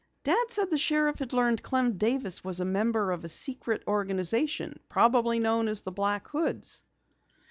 "Dad 0.23 0.45
said 0.49 0.71
the 0.71 0.79
sheriff 0.79 1.19
had 1.19 1.31
learned 1.31 1.61
Clem 1.61 1.95
Davis 1.97 2.43
was 2.43 2.59
a 2.59 2.65
member 2.65 3.11
of 3.11 3.23
a 3.23 3.29
secret 3.29 3.83
organization, 3.87 4.79
probably 4.89 5.37
known 5.37 5.67
as 5.67 5.81
the 5.81 5.91
Black 5.91 6.27
Hoods." 6.29 6.81